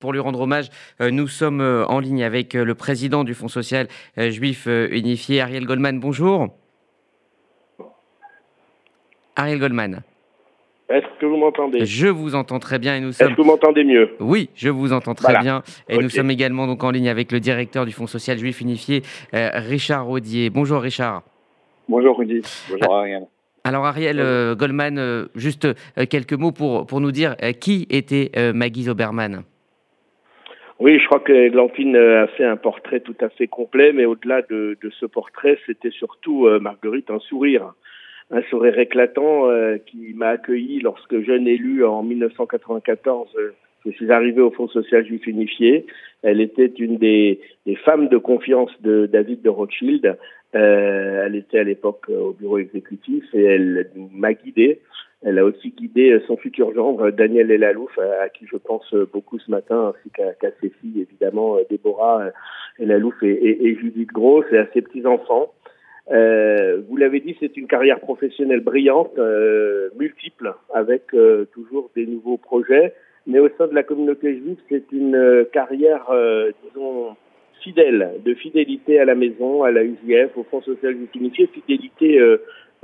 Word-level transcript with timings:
Pour 0.00 0.14
lui 0.14 0.20
rendre 0.20 0.40
hommage, 0.40 0.70
euh, 1.02 1.10
nous 1.10 1.28
sommes 1.28 1.60
euh, 1.60 1.84
en 1.86 2.00
ligne 2.00 2.24
avec 2.24 2.54
euh, 2.54 2.64
le 2.64 2.74
président 2.74 3.22
du 3.22 3.34
Fonds 3.34 3.48
social 3.48 3.86
juif 4.16 4.66
unifié, 4.66 5.42
Ariel 5.42 5.66
Goldman. 5.66 6.00
Bonjour. 6.00 6.48
Ariel 9.36 9.58
Goldman. 9.58 10.00
Est-ce 10.88 11.20
que 11.20 11.26
vous 11.26 11.36
m'entendez? 11.36 11.84
Je 11.84 12.06
vous 12.06 12.34
entends 12.34 12.58
très 12.58 12.78
bien 12.78 12.96
et 12.96 13.00
nous 13.00 13.12
sommes. 13.12 13.28
Est-ce 13.28 13.36
que 13.36 13.42
vous 13.42 13.46
m'entendez 13.46 13.84
mieux? 13.84 14.16
Oui, 14.20 14.48
je 14.54 14.70
vous 14.70 14.94
entends 14.94 15.14
très 15.14 15.38
bien 15.38 15.62
et 15.88 15.98
nous 15.98 16.08
sommes 16.08 16.30
également 16.30 16.66
donc 16.66 16.82
en 16.82 16.90
ligne 16.90 17.10
avec 17.10 17.30
le 17.30 17.38
directeur 17.38 17.84
du 17.84 17.92
Fonds 17.92 18.06
social 18.06 18.38
juif 18.38 18.62
unifié, 18.62 19.02
Richard 19.32 20.06
Rodier. 20.06 20.48
Bonjour 20.48 20.80
Richard. 20.80 21.22
Bonjour 21.88 22.18
Rudy. 22.18 22.40
Bonjour 22.70 22.96
Ariel. 22.96 23.26
Alors 23.64 23.84
Ariel 23.84 24.54
Goldman, 24.56 25.28
juste 25.34 25.68
quelques 26.08 26.32
mots 26.32 26.52
pour, 26.52 26.86
pour 26.86 27.00
nous 27.00 27.12
dire 27.12 27.36
qui 27.60 27.86
était 27.90 28.32
Maggie 28.54 28.84
Zoberman 28.84 29.44
oui, 30.80 30.98
je 30.98 31.04
crois 31.04 31.20
que 31.20 31.50
Glantine 31.50 31.94
a 31.94 32.26
fait 32.26 32.44
un 32.44 32.56
portrait 32.56 33.00
tout 33.00 33.16
à 33.20 33.28
fait 33.28 33.46
complet, 33.46 33.92
mais 33.92 34.06
au-delà 34.06 34.40
de, 34.40 34.78
ce 34.98 35.04
portrait, 35.04 35.58
c'était 35.66 35.90
surtout 35.90 36.46
euh, 36.46 36.58
Marguerite 36.58 37.10
un 37.10 37.18
sourire, 37.18 37.74
un 38.30 38.40
sourire 38.44 38.78
éclatant 38.78 39.50
euh, 39.50 39.76
qui 39.76 40.14
m'a 40.14 40.28
accueilli 40.28 40.80
lorsque 40.80 41.20
jeune 41.20 41.46
élu 41.46 41.84
en 41.84 42.02
1994. 42.02 43.28
Euh, 43.36 43.50
je 43.84 43.90
suis 43.90 44.10
arrivé 44.10 44.40
au 44.40 44.50
Fonds 44.50 44.68
social 44.68 45.04
juif 45.04 45.26
unifié. 45.26 45.84
Elle 46.22 46.40
était 46.40 46.72
une 46.78 46.96
des, 46.96 47.40
des 47.66 47.76
femmes 47.76 48.08
de 48.08 48.16
confiance 48.16 48.70
de 48.80 49.04
David 49.04 49.42
de 49.42 49.50
Rothschild. 49.50 50.16
elle 50.52 51.36
était 51.36 51.58
à 51.58 51.64
l'époque 51.64 52.08
au 52.08 52.32
bureau 52.32 52.56
exécutif 52.56 53.24
et 53.34 53.42
elle 53.42 53.90
m'a 54.12 54.32
guidé 54.32 54.80
elle 55.22 55.38
a 55.38 55.44
aussi 55.44 55.70
guidé 55.70 56.18
son 56.26 56.36
futur 56.36 56.74
gendre, 56.74 57.10
Daniel 57.10 57.50
Elalouf, 57.50 57.98
à, 57.98 58.28
qui 58.30 58.46
je 58.46 58.56
pense 58.56 58.94
beaucoup 59.12 59.38
ce 59.38 59.50
matin, 59.50 59.92
ainsi 59.94 60.10
qu'à 60.10 60.50
ses 60.60 60.70
filles, 60.80 61.02
évidemment, 61.02 61.56
Déborah 61.68 62.30
Elalouf 62.78 63.22
et, 63.22 63.68
et, 63.68 63.76
Judith 63.76 64.10
Gross, 64.12 64.46
et 64.52 64.58
à 64.58 64.66
ses 64.72 64.80
petits-enfants. 64.80 65.52
Euh, 66.10 66.80
vous 66.88 66.96
l'avez 66.96 67.20
dit, 67.20 67.36
c'est 67.38 67.56
une 67.56 67.66
carrière 67.66 68.00
professionnelle 68.00 68.60
brillante, 68.60 69.16
euh, 69.18 69.90
multiple, 69.98 70.54
avec 70.74 71.14
euh, 71.14 71.44
toujours 71.52 71.90
des 71.94 72.06
nouveaux 72.06 72.38
projets. 72.38 72.94
Mais 73.26 73.38
au 73.38 73.48
sein 73.56 73.68
de 73.68 73.74
la 73.74 73.82
communauté 73.82 74.34
juive, 74.36 74.58
c'est 74.68 74.90
une 74.92 75.14
euh, 75.14 75.44
carrière, 75.52 76.10
euh, 76.10 76.50
disons, 76.64 77.16
fidèle, 77.62 78.12
de 78.24 78.34
fidélité 78.34 78.98
à 78.98 79.04
la 79.04 79.14
maison, 79.14 79.62
à 79.62 79.70
la 79.70 79.84
UJF, 79.84 80.36
au 80.36 80.44
Fonds 80.44 80.62
social 80.62 80.96
juif 80.96 81.10
unifié, 81.14 81.46
fidélité 81.48 82.18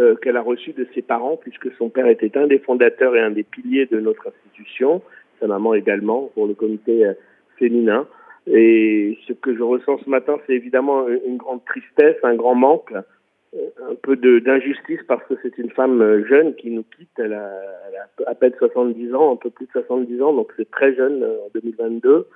euh, 0.01 0.15
qu'elle 0.17 0.37
a 0.37 0.43
reçu 0.43 0.73
de 0.73 0.87
ses 0.95 1.03
parents, 1.03 1.37
puisque 1.37 1.73
son 1.77 1.89
père 1.89 2.07
était 2.07 2.37
un 2.37 2.47
des 2.47 2.59
fondateurs 2.59 3.17
et 3.17 3.21
un 3.21 3.31
des 3.31 3.43
piliers 3.43 3.87
de 3.87 4.01
notre 4.01 4.29
institution, 4.29 5.03
sa 5.41 5.47
maman 5.47 5.75
également 5.75 6.31
pour 6.35 6.47
le 6.47 6.55
comité 6.55 7.05
euh, 7.05 7.15
féminin. 7.59 8.07
Et 8.47 9.19
ce 9.27 9.33
que 9.33 9.57
je 9.57 9.63
ressens 9.63 9.99
ce 10.05 10.11
matin, 10.11 10.39
c'est 10.47 10.55
évidemment 10.55 11.09
une 11.09 11.37
grande 11.37 11.65
tristesse, 11.65 12.17
un 12.23 12.37
grand 12.37 12.55
manque, 12.55 12.93
euh, 12.93 13.59
un 13.91 13.95
peu 13.95 14.17
d'injustice 14.17 15.01
parce 15.09 15.25
que 15.25 15.35
c'est 15.43 15.59
une 15.59 15.71
femme 15.71 16.25
jeune 16.29 16.55
qui 16.55 16.71
nous 16.71 16.85
quitte. 16.97 17.11
Elle 17.19 17.33
a, 17.33 17.51
elle 17.89 17.97
a, 17.97 18.31
à 18.31 18.35
peine 18.35 18.53
70 18.59 19.15
ans, 19.15 19.33
un 19.33 19.37
peu 19.37 19.51
plus 19.51 19.67
de 19.67 19.73
70 19.73 20.23
ans, 20.23 20.33
donc 20.33 20.53
c'est 20.57 20.71
très 20.71 20.95
jeune 20.95 21.25
en 21.25 21.49
2022. 21.55 22.27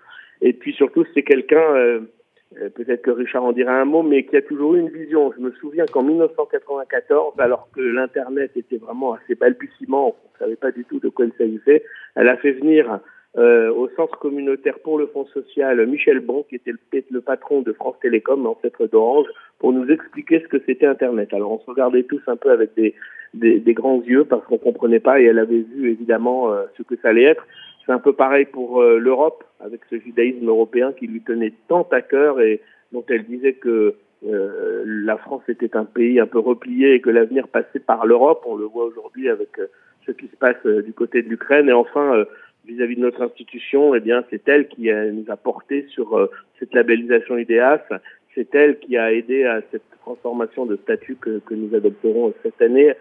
Et 0.43 0.53
puis 0.53 0.73
surtout, 0.73 1.05
c'est 1.15 1.23
quelqu'un 1.23 1.75
euh, 1.77 2.01
peut-être 2.55 3.03
que 3.03 3.11
Richard 3.11 3.45
en 3.45 3.53
dira 3.53 3.73
un 3.73 3.85
mot, 3.85 4.03
mais 4.03 4.25
qui 4.25 4.37
a 4.37 4.43
toujours 4.43 4.75
eu 4.75 4.81
une 4.81 4.89
vision. 4.89 5.33
Je 5.37 5.41
me 5.41 5.53
souviens 5.53 5.87
qu'en 5.87 6.03
1994, 6.03 7.39
alors 7.39 7.69
que 7.75 7.81
l'Internet 7.81 8.53
était 8.57 8.79
vraiment 8.79 9.15
assez 9.15 9.35
balbutiement, 9.35 10.09
on 10.09 10.35
ne 10.35 10.39
savait 10.39 10.57
pas 10.57 10.73
du 10.73 10.85
tout 10.85 10.99
de 10.99 11.09
quoi 11.09 11.27
il 11.27 11.33
s'agissait, 11.39 11.85
elle 12.17 12.29
a 12.29 12.37
fait 12.37 12.53
venir 12.53 13.01
euh, 13.39 13.73
au 13.73 13.89
centre 13.91 14.19
communautaire 14.19 14.81
pour 14.81 14.99
le 14.99 15.07
Fonds 15.07 15.27
social 15.27 15.87
Michel 15.87 16.19
Bon, 16.19 16.45
qui 16.49 16.57
était 16.57 16.73
le, 16.73 17.03
le 17.11 17.21
patron 17.21 17.63
de 17.63 17.73
France 17.73 17.95
Télécom, 18.03 18.45
ancêtre 18.45 18.89
d'Orange, 18.89 19.27
pour 19.61 19.73
nous 19.73 19.89
expliquer 19.89 20.41
ce 20.41 20.49
que 20.49 20.61
c'était 20.67 20.87
Internet. 20.87 21.33
Alors 21.33 21.53
on 21.53 21.61
se 21.61 21.71
regardait 21.71 22.03
tous 22.03 22.23
un 22.27 22.37
peu 22.37 22.51
avec 22.51 22.75
des, 22.75 22.95
des, 23.35 23.61
des 23.61 23.75
grands 23.75 24.03
yeux 24.03 24.25
parce 24.25 24.45
qu'on 24.47 24.59
comprenait 24.59 24.99
pas 24.99 25.21
et 25.21 25.25
elle 25.27 25.39
avait 25.39 25.61
vu 25.61 25.93
évidemment 25.93 26.53
euh, 26.53 26.65
ce 26.77 26.83
que 26.83 26.97
ça 26.97 27.11
allait 27.11 27.23
être. 27.23 27.47
C'est 27.91 27.95
un 27.95 27.99
peu 27.99 28.13
pareil 28.13 28.45
pour 28.45 28.81
euh, 28.81 28.99
l'Europe, 29.01 29.43
avec 29.59 29.81
ce 29.91 29.99
judaïsme 29.99 30.47
européen 30.47 30.93
qui 30.93 31.09
lui 31.09 31.23
tenait 31.23 31.53
tant 31.67 31.89
à 31.91 32.03
cœur 32.03 32.41
et 32.41 32.61
dont 32.93 33.05
elle 33.09 33.25
disait 33.25 33.55
que 33.55 33.97
euh, 34.29 34.85
la 34.87 35.17
France 35.17 35.43
était 35.49 35.75
un 35.77 35.87
pays 35.87 36.21
un 36.21 36.29
peu 36.29 36.39
replié 36.39 36.95
et 36.95 37.01
que 37.01 37.11
l'avenir 37.11 37.49
passait 37.49 37.81
par 37.81 38.07
l'Europe. 38.07 38.45
On 38.47 38.55
le 38.55 38.67
voit 38.67 38.85
aujourd'hui 38.85 39.29
avec 39.29 39.59
euh, 39.59 39.67
ce 40.07 40.13
qui 40.13 40.29
se 40.29 40.37
passe 40.37 40.65
du 40.65 40.93
côté 40.93 41.23
de 41.23 41.29
l'Ukraine. 41.29 41.69
Et 41.69 41.73
enfin, 41.73 42.25
vis-à- 42.65 42.87
-vis 42.87 42.95
de 42.95 43.01
notre 43.01 43.23
institution, 43.23 43.93
eh 43.97 43.99
bien, 43.99 44.23
c'est 44.31 44.49
elle 44.49 44.69
qui 44.69 44.89
nous 44.89 45.29
a 45.29 45.37
porté 45.37 45.87
sur 45.89 46.31
cette 46.61 46.73
labellisation 46.73 47.39
IDEAS. 47.39 47.83
C'est 48.37 48.55
elle 48.55 48.79
qui 48.79 48.99
a 48.99 49.13
aidé 49.13 49.47
à 49.47 49.63
cette 49.73 49.91
transformation 50.05 50.65
de 50.65 50.77
statut 50.77 51.17
que, 51.17 51.41
nous 51.51 51.75
adopterons 51.75 52.35
cette 52.45 52.63
année, 52.63 52.93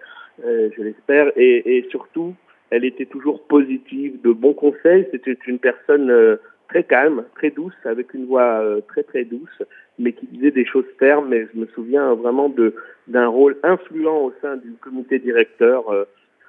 je 0.44 0.82
l'espère, 0.82 1.32
et 1.36 1.86
surtout 1.92 2.34
elle 2.72 2.86
était 2.86 3.06
toujours 3.06 3.44
positive, 3.44 4.22
de 4.22 4.32
bons 4.32 4.54
conseils. 4.54 5.08
C'était 5.12 5.38
une 5.48 5.60
personne 5.60 6.10
euh, 6.12 6.38
très 6.68 6.84
calme, 6.84 7.26
très 7.36 7.50
douce, 7.50 7.74
avec 7.86 8.14
une 8.14 8.26
voix 8.26 8.62
euh, 8.62 8.82
très 8.88 9.04
très 9.04 9.24
douce, 9.24 9.64
mais 9.98 10.14
qui 10.14 10.28
disait 10.28 10.52
des 10.52 10.66
choses 10.66 10.86
fermes. 11.00 11.30
Mais 11.30 11.48
je 11.54 11.60
me 11.60 11.66
souviens 11.68 12.14
vraiment 12.14 12.50
de 12.50 12.76
d'un 13.08 13.28
rôle 13.28 13.58
influent 13.64 14.26
au 14.26 14.34
sein 14.42 14.58
du 14.58 14.74
comité 14.74 15.20
directeur, 15.20 15.90
euh, 15.90 16.06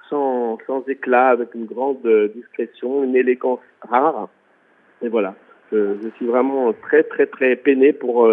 sans 0.09 0.59
sans 0.67 0.83
éclat, 0.87 1.29
avec 1.29 1.55
une 1.55 1.65
grande 1.65 2.07
discrétion, 2.35 3.03
une 3.03 3.15
élégance 3.15 3.61
rare. 3.81 4.29
Et 5.01 5.09
voilà, 5.09 5.33
je, 5.71 5.95
je 6.03 6.09
suis 6.17 6.27
vraiment 6.27 6.71
très 6.73 7.03
très 7.03 7.25
très 7.25 7.55
peiné 7.55 7.93
pour 7.93 8.29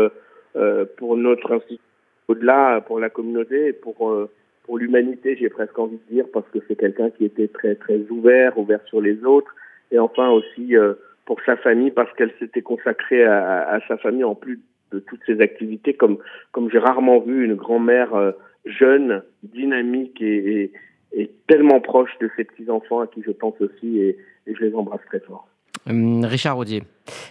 pour 0.96 1.16
notre 1.16 1.52
institut, 1.52 1.80
au-delà 2.26 2.80
pour 2.80 2.98
la 2.98 3.08
communauté 3.10 3.68
et 3.68 3.72
pour 3.72 4.28
pour 4.68 4.76
l'humanité, 4.76 5.34
j'ai 5.40 5.48
presque 5.48 5.78
envie 5.78 5.96
de 5.96 6.14
dire, 6.14 6.26
parce 6.30 6.46
que 6.50 6.58
c'est 6.68 6.76
quelqu'un 6.76 7.08
qui 7.08 7.24
était 7.24 7.48
très 7.48 7.74
très 7.74 8.00
ouvert, 8.10 8.58
ouvert 8.58 8.80
sur 8.84 9.00
les 9.00 9.24
autres, 9.24 9.50
et 9.90 9.98
enfin 9.98 10.28
aussi 10.28 10.76
euh, 10.76 10.92
pour 11.24 11.40
sa 11.46 11.56
famille, 11.56 11.90
parce 11.90 12.12
qu'elle 12.16 12.34
s'était 12.38 12.60
consacrée 12.60 13.24
à, 13.24 13.80
sa 13.88 13.96
famille 13.96 14.24
en 14.24 14.34
plus 14.34 14.60
de 14.92 14.98
toutes 14.98 15.22
ses 15.24 15.40
activités, 15.40 15.94
comme 15.94 16.18
comme 16.52 16.70
j'ai 16.70 16.78
rarement 16.78 17.18
vu 17.18 17.46
une 17.46 17.54
grand-mère 17.54 18.14
euh, 18.14 18.32
jeune, 18.66 19.22
dynamique 19.42 20.20
et, 20.20 20.70
et, 21.14 21.30
tellement 21.46 21.80
proche 21.80 22.10
de 22.20 22.28
ses 22.36 22.44
petits 22.44 22.68
enfants 22.68 23.00
à 23.00 23.06
qui 23.06 23.22
je 23.26 23.30
pense 23.30 23.58
aussi, 23.62 24.00
et, 24.00 24.18
et 24.46 24.54
je 24.54 24.62
les 24.62 24.74
embrasse 24.74 25.04
très 25.06 25.20
fort. 25.20 25.48
Hum, 25.88 26.26
Richard 26.26 26.58
Audier, 26.58 26.82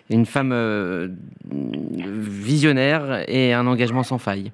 une 0.10 0.26
femme 0.26 0.54
euh, 0.54 1.08
visionnaire 1.46 3.26
et 3.28 3.54
un 3.54 3.68
engagement 3.68 4.02
sans 4.02 4.18
faille. 4.18 4.52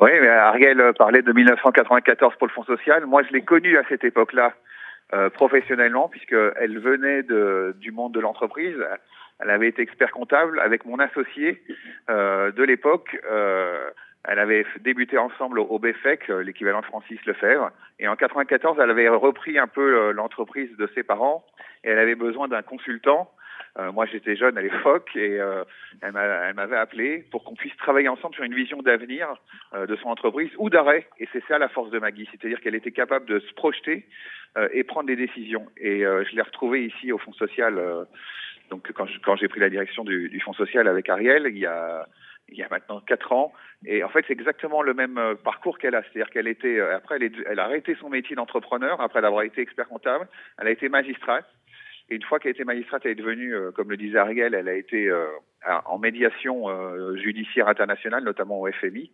Oui, 0.00 0.10
mais 0.20 0.28
Ariel 0.28 0.92
parlait 0.98 1.22
de 1.22 1.32
1994 1.32 2.34
pour 2.36 2.46
le 2.46 2.52
Fonds 2.52 2.64
social. 2.64 3.06
Moi, 3.06 3.22
je 3.22 3.32
l'ai 3.32 3.42
connue 3.42 3.78
à 3.78 3.84
cette 3.88 4.04
époque-là 4.04 4.54
euh, 5.12 5.30
professionnellement, 5.30 6.08
puisqu'elle 6.08 6.78
venait 6.78 7.22
de, 7.22 7.76
du 7.78 7.92
monde 7.92 8.12
de 8.12 8.20
l'entreprise. 8.20 8.76
Elle 9.40 9.50
avait 9.50 9.68
été 9.68 9.82
expert 9.82 10.10
comptable 10.10 10.58
avec 10.60 10.84
mon 10.84 10.98
associé 10.98 11.62
euh, 12.10 12.50
de 12.52 12.62
l'époque. 12.62 13.16
Euh, 13.30 13.90
elle 14.26 14.38
avait 14.38 14.64
débuté 14.80 15.18
ensemble 15.18 15.58
au 15.58 15.78
BFEC, 15.78 16.30
euh, 16.30 16.42
l'équivalent 16.42 16.80
de 16.80 16.86
Francis 16.86 17.22
Lefebvre. 17.26 17.70
Et 17.98 18.08
en 18.08 18.16
94, 18.16 18.78
elle 18.82 18.90
avait 18.90 19.08
repris 19.08 19.58
un 19.58 19.66
peu 19.66 19.96
euh, 19.96 20.12
l'entreprise 20.12 20.74
de 20.78 20.88
ses 20.94 21.02
parents 21.02 21.44
et 21.84 21.90
elle 21.90 21.98
avait 21.98 22.14
besoin 22.14 22.48
d'un 22.48 22.62
consultant 22.62 23.30
euh, 23.78 23.90
moi, 23.90 24.06
j'étais 24.06 24.36
jeune 24.36 24.56
à 24.56 24.62
l'époque 24.62 25.10
et 25.16 25.40
euh, 25.40 25.64
elle 26.00 26.12
m'avait 26.12 26.76
appelé 26.76 27.24
pour 27.30 27.42
qu'on 27.42 27.54
puisse 27.54 27.76
travailler 27.76 28.08
ensemble 28.08 28.34
sur 28.34 28.44
une 28.44 28.54
vision 28.54 28.82
d'avenir 28.82 29.28
euh, 29.74 29.86
de 29.86 29.96
son 29.96 30.08
entreprise 30.08 30.50
ou 30.58 30.70
d'arrêt. 30.70 31.08
Et 31.18 31.28
c'est 31.32 31.42
ça 31.48 31.58
la 31.58 31.68
force 31.68 31.90
de 31.90 31.98
Maggie, 31.98 32.28
c'est-à-dire 32.30 32.60
qu'elle 32.60 32.76
était 32.76 32.92
capable 32.92 33.26
de 33.26 33.40
se 33.40 33.52
projeter 33.54 34.06
et 34.72 34.84
prendre 34.84 35.08
des 35.08 35.16
décisions. 35.16 35.66
Et 35.76 36.02
je 36.02 36.36
l'ai 36.36 36.42
retrouvée 36.42 36.84
ici 36.84 37.10
au 37.10 37.18
Fonds 37.18 37.32
social. 37.32 38.06
donc, 38.70 38.88
quand, 38.92 39.34
j'ai 39.34 39.48
pris 39.48 39.58
la 39.58 39.68
direction 39.68 40.04
du, 40.04 40.40
Fonds 40.44 40.52
social 40.52 40.86
avec 40.86 41.08
Ariel, 41.08 41.48
il 41.48 41.58
y 41.58 41.66
a 41.66 42.06
maintenant 42.70 43.00
quatre 43.00 43.32
ans. 43.32 43.52
Et 43.84 44.04
en 44.04 44.08
fait, 44.08 44.24
c'est 44.28 44.32
exactement 44.32 44.82
le 44.82 44.94
même 44.94 45.20
parcours 45.42 45.76
qu'elle 45.76 45.96
a. 45.96 46.02
C'est-à-dire 46.02 46.30
qu'elle 46.30 46.46
était, 46.46 46.78
après, 46.78 47.16
elle, 47.16 47.32
elle 47.46 47.58
a 47.58 47.64
arrêté 47.64 47.96
son 48.00 48.08
métier 48.08 48.36
d'entrepreneur, 48.36 49.00
après 49.00 49.24
avoir 49.24 49.42
été 49.42 49.60
expert 49.60 49.88
comptable. 49.88 50.28
Elle 50.58 50.68
a 50.68 50.70
été 50.70 50.88
magistrate. 50.88 51.46
Et 52.10 52.16
une 52.16 52.22
fois 52.22 52.38
qu'elle 52.38 52.50
a 52.50 52.54
été 52.54 52.64
magistrate, 52.64 53.02
elle 53.04 53.12
est 53.12 53.16
devenue, 53.16 53.54
euh, 53.54 53.70
comme 53.70 53.90
le 53.90 53.96
disait 53.96 54.18
Ariel, 54.18 54.54
elle 54.54 54.68
a 54.68 54.74
été 54.74 55.08
euh, 55.08 55.26
en 55.86 55.98
médiation 55.98 56.68
euh, 56.68 57.16
judiciaire 57.16 57.68
internationale, 57.68 58.24
notamment 58.24 58.60
au 58.60 58.70
FMI. 58.70 59.10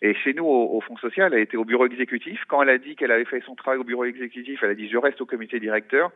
Et 0.00 0.14
chez 0.14 0.34
nous, 0.34 0.44
au, 0.44 0.76
au, 0.76 0.80
Fonds 0.80 0.96
social, 0.96 1.32
elle 1.32 1.38
a 1.38 1.42
été 1.42 1.56
au 1.56 1.64
bureau 1.64 1.86
exécutif. 1.86 2.40
Quand 2.48 2.62
elle 2.62 2.70
a 2.70 2.78
dit 2.78 2.96
qu'elle 2.96 3.12
avait 3.12 3.24
fait 3.24 3.42
son 3.46 3.54
travail 3.54 3.78
au 3.78 3.84
bureau 3.84 4.04
exécutif, 4.04 4.60
elle 4.62 4.70
a 4.70 4.74
dit 4.74 4.88
je 4.88 4.96
reste 4.96 5.20
au 5.20 5.26
comité 5.26 5.60
directeur. 5.60 6.10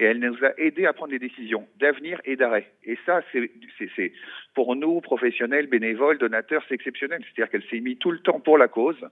Et 0.00 0.04
elle 0.04 0.18
nous 0.20 0.44
a 0.44 0.52
aidé 0.58 0.86
à 0.86 0.92
prendre 0.92 1.10
des 1.10 1.18
décisions 1.18 1.66
d'avenir 1.78 2.20
et 2.24 2.36
d'arrêt. 2.36 2.70
Et 2.84 2.96
ça, 3.04 3.20
c'est 3.32 4.12
pour 4.54 4.76
nous, 4.76 5.00
professionnels, 5.00 5.66
bénévoles, 5.66 6.18
donateurs, 6.18 6.62
c'est 6.68 6.74
exceptionnel. 6.74 7.20
C'est-à-dire 7.24 7.50
qu'elle 7.50 7.68
s'est 7.68 7.80
mise 7.80 7.98
tout 7.98 8.12
le 8.12 8.20
temps 8.20 8.38
pour 8.38 8.58
la 8.58 8.68
cause 8.68 9.08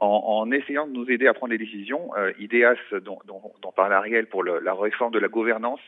en, 0.00 0.50
essayant 0.52 0.86
de 0.86 0.92
nous 0.92 1.10
aider 1.10 1.26
à 1.26 1.34
prendre 1.34 1.50
des 1.50 1.58
décisions. 1.58 2.10
IDEAS, 2.38 2.76
dont, 3.02 3.18
dont, 3.26 3.42
dont 3.60 3.72
parle 3.72 3.92
Ariel 3.92 4.26
pour 4.26 4.44
la 4.44 4.74
réforme 4.74 5.12
de 5.12 5.18
la 5.18 5.28
gouvernance, 5.28 5.80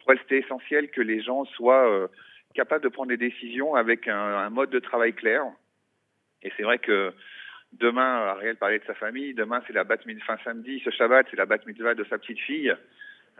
pour 0.00 0.12
elle, 0.12 0.18
c'était 0.20 0.38
essentiel 0.38 0.90
que 0.90 1.00
les 1.00 1.20
gens 1.20 1.44
soient 1.44 2.08
capables 2.54 2.82
de 2.82 2.88
prendre 2.88 3.08
des 3.08 3.16
décisions 3.16 3.74
avec 3.74 4.08
un, 4.08 4.16
un 4.16 4.50
mode 4.50 4.70
de 4.70 4.78
travail 4.78 5.12
clair. 5.12 5.44
Et 6.42 6.52
c'est 6.56 6.62
vrai 6.62 6.78
que 6.78 7.12
Demain, 7.72 8.28
Ariel 8.28 8.56
parlait 8.56 8.78
de 8.78 8.84
sa 8.84 8.94
famille. 8.94 9.34
Demain, 9.34 9.62
c'est 9.66 9.74
la 9.74 9.84
bat 9.84 9.98
fin 10.26 10.38
samedi, 10.42 10.80
ce 10.84 10.90
Shabbat, 10.90 11.26
c'est 11.30 11.36
la 11.36 11.44
bat 11.44 11.58
mitzvah 11.66 11.94
de 11.94 12.04
sa 12.04 12.18
petite 12.18 12.40
fille. 12.40 12.74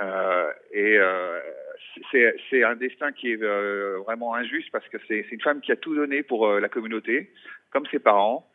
Euh, 0.00 0.52
et 0.70 0.98
euh, 0.98 1.40
c'est 2.12 2.62
un 2.62 2.76
destin 2.76 3.10
qui 3.10 3.32
est 3.32 3.42
euh, 3.42 3.98
vraiment 4.04 4.34
injuste 4.34 4.70
parce 4.70 4.86
que 4.88 4.98
c'est 5.08 5.26
une 5.32 5.40
femme 5.40 5.60
qui 5.60 5.72
a 5.72 5.76
tout 5.76 5.94
donné 5.94 6.22
pour 6.22 6.46
euh, 6.46 6.60
la 6.60 6.69
communauté, 6.69 7.32
comme 7.70 7.86
ses 7.86 7.98
parents 7.98 8.48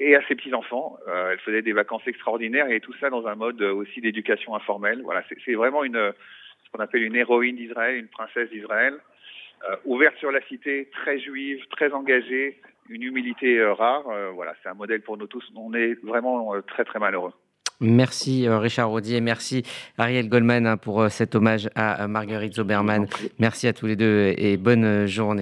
et 0.00 0.16
à 0.16 0.26
ses 0.26 0.34
petits 0.34 0.52
enfants. 0.52 0.98
Euh, 1.06 1.30
elle 1.32 1.38
faisait 1.38 1.62
des 1.62 1.72
vacances 1.72 2.02
extraordinaires 2.06 2.68
et 2.68 2.80
tout 2.80 2.94
ça 2.98 3.08
dans 3.08 3.26
un 3.28 3.36
mode 3.36 3.62
aussi 3.62 4.00
d'éducation 4.00 4.56
informelle. 4.56 5.02
Voilà, 5.04 5.22
c'est 5.44 5.54
vraiment 5.54 5.84
une 5.84 6.12
ce 6.64 6.70
qu'on 6.72 6.82
appelle 6.82 7.04
une 7.04 7.16
héroïne 7.16 7.56
d'Israël, 7.56 7.96
une 7.96 8.08
princesse 8.08 8.50
d'Israël, 8.50 8.94
ouverte 9.84 10.16
sur 10.18 10.30
la 10.30 10.40
cité, 10.42 10.88
très 10.92 11.18
juive, 11.18 11.60
très 11.70 11.92
engagée, 11.92 12.60
une 12.90 13.02
humilité 13.02 13.58
euh, 13.58 13.72
rare. 13.72 14.04
Euh, 14.08 14.30
voilà, 14.34 14.54
c'est 14.62 14.68
un 14.68 14.74
modèle 14.74 15.00
pour 15.00 15.16
nous 15.16 15.26
tous. 15.26 15.44
On 15.56 15.72
est 15.72 15.94
vraiment 16.04 16.54
euh, 16.54 16.60
très 16.60 16.84
très 16.84 16.98
malheureux. 16.98 17.32
Merci 17.82 18.46
Richard 18.46 18.90
Rodier, 18.90 19.22
merci 19.22 19.62
Ariel 19.96 20.28
Goldman 20.28 20.66
hein, 20.66 20.76
pour 20.76 21.08
cet 21.08 21.34
hommage 21.34 21.70
à 21.74 22.06
Marguerite 22.08 22.52
Zoberman. 22.52 23.06
Merci 23.38 23.68
à 23.68 23.72
tous 23.72 23.86
les 23.86 23.96
deux 23.96 24.34
et 24.36 24.58
bonne 24.58 25.06
journée. 25.06 25.38